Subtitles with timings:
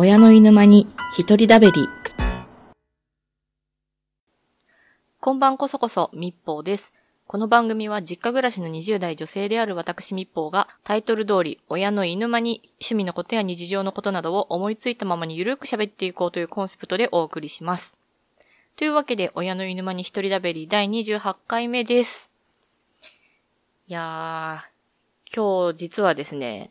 [0.00, 0.86] 親の犬間に
[1.18, 1.88] 一人だべり。
[5.18, 6.92] こんばんこそこそ、みっぽうです。
[7.26, 17.98] この番組は実家暮らしの20代女性である私みっぽうがタイトル通り親の犬間に趣味のことや日常のことなどを思いついたままにゆるく喋っていこうというコンセプトでお送りします。
[18.76, 22.30] というわけで親の犬間に一人だべり第28回目です。
[23.88, 26.70] いやー、今日実はですね、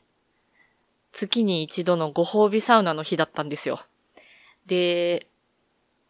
[1.11, 3.81] 月に一度のご褒美サウナの日だったんですよ。
[4.65, 5.27] で、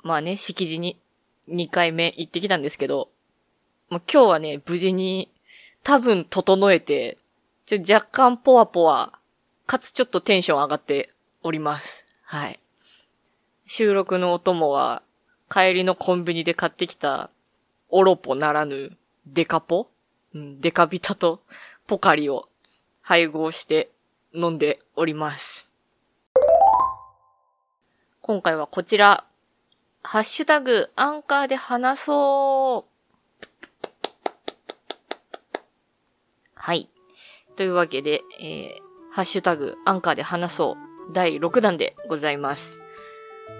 [0.03, 0.99] まあね、敷地に
[1.49, 3.09] 2回目行ってきたんですけど、
[3.89, 5.29] もう今日はね、無事に
[5.83, 7.17] 多分整えて、
[7.65, 9.13] ちょ若干ポワポワ、
[9.65, 11.11] かつちょっとテンション上がって
[11.43, 12.05] おります。
[12.23, 12.59] はい。
[13.65, 15.03] 収録のお供は、
[15.49, 17.29] 帰りのコンビニで買ってきた、
[17.89, 19.87] オロポならぬ、デカポ？
[20.33, 21.41] うん、デカビタと
[21.85, 22.49] ポカリを
[23.01, 23.89] 配合して
[24.37, 25.69] 飲んでおります。
[28.21, 29.25] 今回はこちら、
[30.03, 32.97] ハッシュタグ、アンカーで話そう。
[36.53, 36.87] はい。
[37.55, 40.77] というわけで、えー、ハッシュタグ、アンカーで話そ
[41.09, 41.13] う。
[41.13, 42.79] 第6弾でございます。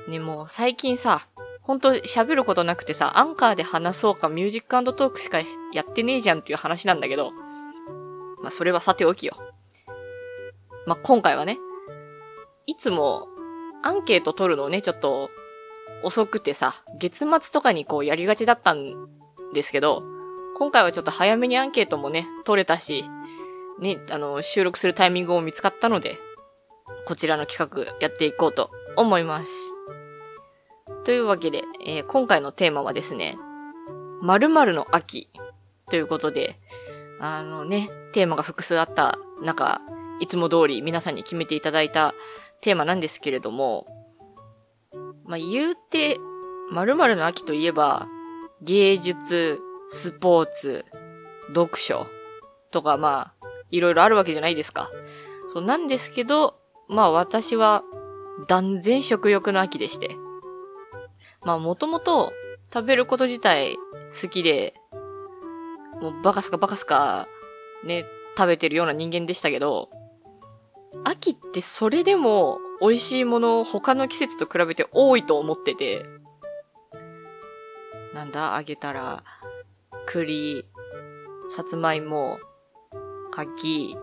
[0.08, 1.28] ね、もう最近さ、
[1.62, 5.40] ほんと喋ることなくてさ、アンカーで話そうかミュージックトークしか
[5.74, 7.32] やってねえじゃんっていう話なんだけど、
[8.42, 9.47] まあそれはさておきよ。
[10.88, 11.60] まあ今回はね、
[12.66, 13.28] いつも
[13.84, 15.30] アンケート取るのね、ちょっと
[16.04, 19.08] 遅くてさ、月末とかにこうやりがちだったん
[19.54, 20.02] ですけど、
[20.58, 23.06] 今回はちょっと早めにアンケートもね、取れたし、
[23.80, 26.18] ね、あの、収録するタイミングも見つかったので、
[27.06, 29.52] こちらの企画やっていこうと思います。
[31.04, 33.38] というわけで、えー今回のテーマはですね、
[34.22, 35.30] 〇〇の秋
[35.90, 36.60] ということで、
[37.20, 39.82] あのね、テーマが複数あった中、
[40.20, 42.14] いつも通り皆さんに決めていただいた
[42.62, 43.86] テーマなんですけれども、
[45.26, 46.18] まあ、言うて、
[46.72, 48.08] 〇〇の秋といえば、
[48.62, 50.86] 芸術、スポーツ、
[51.50, 52.08] 読書
[52.72, 54.90] とか、まあ、いろいろあるわけじゃないですか。
[55.54, 57.84] そうなんですけど、まあ私は
[58.48, 60.16] 断然食欲の秋でして。
[61.44, 62.34] まあもともと
[62.74, 63.76] 食べること自体
[64.22, 64.74] 好きで、
[66.02, 67.28] もうバカすかバカすか
[67.84, 68.06] ね、
[68.38, 69.90] 食べてるような人間でしたけど、
[71.04, 76.06] 秋ってそれでも美味しいもの他の季節と比べて多いと思ってて、
[78.14, 79.24] なんだ、あげたら、
[80.06, 80.66] 栗、
[81.50, 82.40] さつまいも、
[83.32, 83.98] 柿、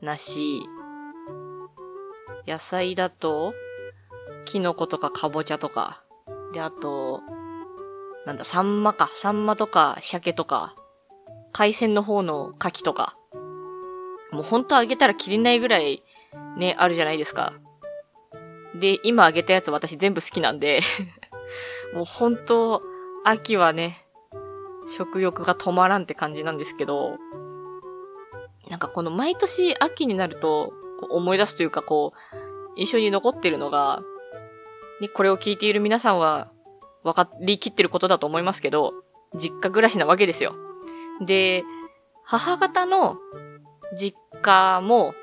[0.00, 0.62] 梨、
[2.46, 3.54] 野菜だと、
[4.44, 6.02] キノコとかかぼちゃとか、
[6.52, 7.20] で、あと、
[8.26, 10.74] なんだ、サンマか、サンマとか、鮭とか、
[11.52, 13.16] 海鮮の方の牡蠣とか、
[14.32, 16.02] もうほんとあげたら切れないぐらい、
[16.56, 17.54] ね、あるじゃないですか。
[18.74, 20.80] で、今あげたやつ私全部好きなんで、
[21.94, 22.82] もうほんと、
[23.24, 24.06] 秋はね、
[24.88, 27.18] 食欲が止まらんって感じなんですけど、
[28.68, 30.72] なんかこの毎年秋になると
[31.10, 32.42] 思い出すというかこう、
[32.76, 34.02] 印象に残ってるのが、
[35.00, 36.50] ね、これを聞いている皆さんは
[37.04, 38.92] 分かりきってることだと思いますけど、
[39.34, 40.54] 実家暮らしなわけですよ。
[41.24, 41.64] で、
[42.24, 43.18] 母方の
[43.96, 45.14] 実家も、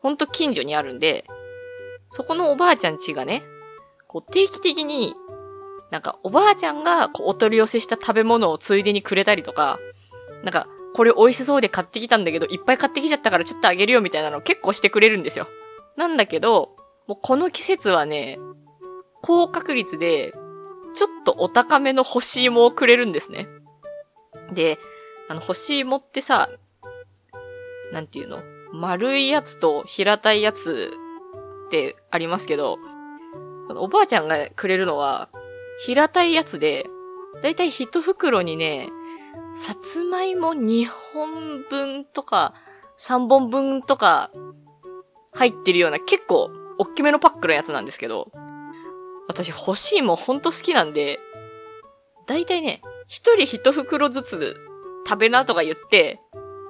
[0.00, 1.24] ほんと近所にあるんで、
[2.10, 3.42] そこのおばあちゃん家がね、
[4.06, 5.14] こう定期的に、
[5.90, 9.78] なんかおばあちゃんがこうお取り寄せした食べ物をついでにくれたりとか、
[10.42, 15.46] なんか、これ美味しそうで買ってきたんだけど、いっぱい買ってきちゃったからちょっとあげるよみたいなの結構してくれるんですよ。
[15.96, 16.76] なんだけど、
[17.06, 18.38] もうこの季節はね、
[19.22, 20.32] 高確率で、
[20.94, 23.48] ちょっとお高めの干し芋をくれるんですね。
[24.52, 24.78] で、
[25.28, 26.48] あの、干し芋ってさ、
[27.92, 28.42] なんていうの？
[28.72, 30.92] 丸いやつと平たいやつ
[31.66, 32.78] ってありますけど、
[33.76, 35.28] おばあちゃんがくれるのは、
[35.84, 36.86] 平たいやつで、
[37.42, 38.88] だいたい一袋にね、
[39.54, 42.54] さつまいも2本分とか、
[42.98, 44.30] 3本分とか、
[45.32, 48.30] 入ってるような結構、おっきめのパックのやつなんですけど、
[49.28, 51.20] 私欲しいもほんと好きなんで、
[52.26, 54.56] だいたいね、一人一袋ずつ
[55.06, 56.20] 食べなとか言って、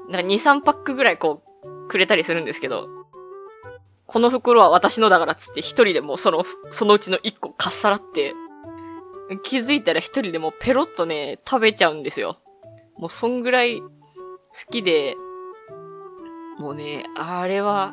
[0.09, 1.48] なんか2、3パックぐらいこう、
[1.89, 2.89] くれたりするんですけど、
[4.07, 8.35] この袋は私のだからっつって一人でもその、そのうちの1個かっさらって、
[9.43, 12.39] 気づいたら一人でもペロッとね、食べちゃうんですよ。
[12.97, 13.89] もうそんぐらい好
[14.71, 15.15] きで、
[16.59, 17.93] もうね、あれは、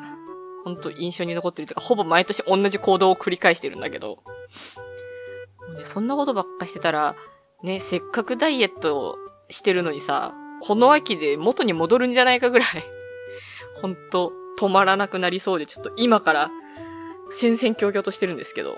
[0.64, 7.14] ほんと印象に残ってるというか、ほぼ毎年同じ行動を繰り返してるんだけど、もうね、そんなことばっかしてたら、
[7.62, 9.16] ね、せっかくダイエット
[9.48, 12.95] してるのにさ、この秋で元に戻るんじゃないかぐらい、
[13.80, 16.50] ほんと止まらなくなりそうで、ちょっと今から
[17.30, 18.76] 戦々恐々としてるんですけど。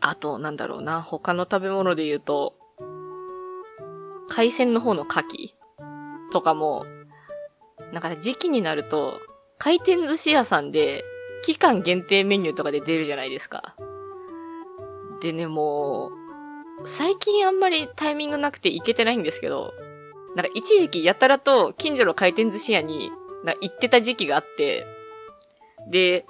[0.00, 2.54] あと、なんだろうな、他の食べ物で言うと、
[4.28, 5.54] 海鮮の方の牡蠣
[6.32, 6.86] とかも、
[7.92, 9.20] なんか時期になると、
[9.58, 11.04] 回転寿司屋さんで、
[11.42, 13.76] 期間限定メニューとかで出るじゃないですか。
[15.20, 16.10] でね、も
[16.82, 19.72] う、最近あんまりタイミングなくて行けてないんですけど、
[20.36, 23.10] なんか一時期やたらと近所の回転寿司屋に
[23.44, 24.86] な行ってた時期があって、
[25.90, 26.26] で、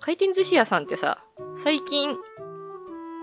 [0.00, 1.24] 回転寿司屋さんってさ、
[1.54, 2.16] 最近、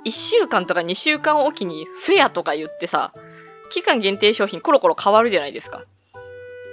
[0.06, 3.14] 1週間とか2週間おきにフェアとか言ってさ、
[3.70, 5.84] 期間限定商品コロコロ変わるじゃないですか。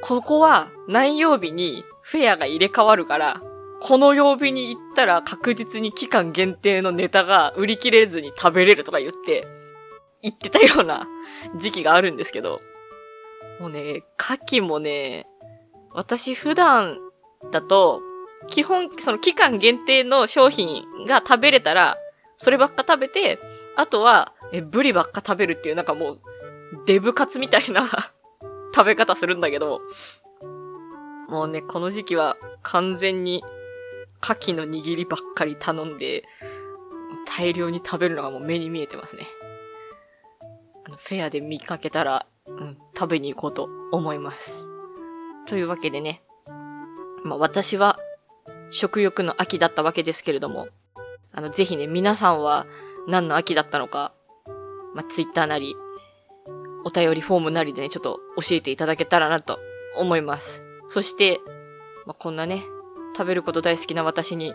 [0.02, 3.42] ここは何曜日にフェアが入れ替わるから、
[3.80, 9.46] この曜日に行ったら確実に期間限定のネタが売り切れずに食べれるとか言って、
[10.22, 11.06] 言ってたような
[11.58, 12.60] 時期があるんですけど、
[13.60, 15.26] もうね、牡蠣もね、
[15.92, 16.98] 私普段
[17.52, 18.00] だと、
[18.48, 21.96] 基本、その期間限定の商品が食べれたら、
[22.36, 23.38] そればっか食べて、
[23.76, 26.20] あとは、え、ブリばっか食べるっていう、なんかもう、
[26.86, 27.88] デブカツみたいな
[28.74, 29.80] 食べ方するんだけど、
[31.28, 33.42] もうね、この時期は完全に
[34.22, 36.24] 牡蠣の握りばっかり頼んで、
[37.26, 39.26] 大量に食べるのがもう目に見えてますね。
[40.84, 44.75] あの、フェアで見かけたら、うん、食べに行こうと思います。
[45.46, 46.22] というわけでね、
[47.24, 47.98] まあ私は
[48.70, 50.68] 食欲の秋だったわけですけれども、
[51.32, 52.66] あの、ぜひね、皆さんは
[53.06, 54.12] 何の秋だったのか、
[54.94, 55.76] まあ、ツイッターなり、
[56.84, 59.58] お便りフォームなりでね、ちょっと教えていただけたらなと
[59.96, 60.62] 思います。
[60.88, 61.40] そして、
[62.06, 62.62] まあ、こんなね、
[63.16, 64.54] 食べること大好きな私に、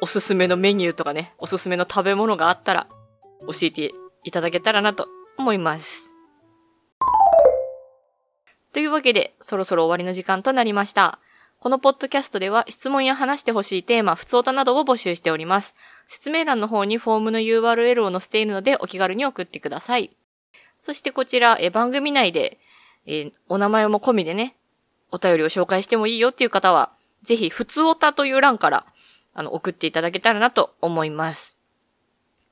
[0.00, 2.86] おすすめのメニューとかね、おすすめの食べ物があったら、
[3.40, 3.92] 教えて
[4.24, 6.09] いただけたらなと思います。
[8.72, 11.18] というわけで、そろそろ終わりの時間となりました。
[11.58, 15.74] このポッドキャストでは質問や話してほしいテーマ、普通歌などを募集しております。
[16.06, 20.10] 説明欄の方にフォームの URL を載せているのでお気軽に送ってください。
[20.80, 22.58] そしてこちら、え番組内で、
[23.06, 24.56] えお名前も込みでね、
[25.10, 26.92] お便りを紹介してもいいよっていう方は、
[27.22, 28.86] ぜひ、普通歌という欄から、
[29.34, 31.58] あの、送っていただけたらなと思います。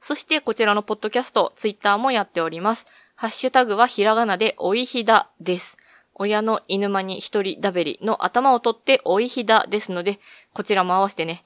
[0.00, 2.86] そしてこちらのポッドキャスト、ツイッターもやっております。
[3.16, 5.77] ハッシュタグはひらがなでおいひだです。
[6.18, 10.18] 親の犬間に一人だべりの頭を取って追いひだですので、
[10.52, 11.44] こちらも合わせてね、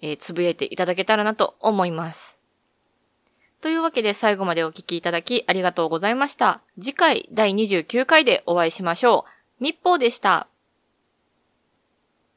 [0.00, 2.36] えー、つぶやいていただけたらなと思います。
[3.60, 6.60] というわけで最後までお聴きいただきありがとうございました。
[6.80, 9.24] 次回第29回でお会いしましょ
[9.60, 9.64] う。
[9.64, 10.46] 密報でした。